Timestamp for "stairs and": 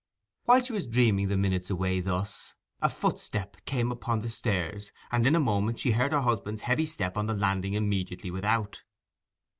4.29-5.27